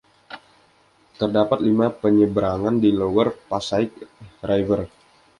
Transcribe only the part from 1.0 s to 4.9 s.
Terdapat lima penyeberangan di Lower Passaic River.